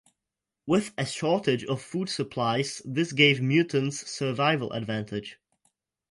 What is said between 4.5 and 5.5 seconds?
advantage.